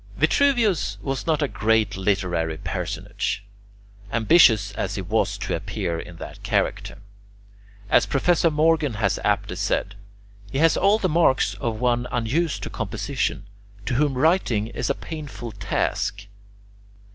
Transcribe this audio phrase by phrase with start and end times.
[0.17, 3.45] Vitruvius was not a great literary personage,
[4.11, 6.97] ambitious as he was to appear in that character.
[7.87, 9.93] As Professor Morgan has aptly said,
[10.51, 13.45] "he has all the marks of one unused to composition,
[13.85, 16.25] to whom writing is a painful task."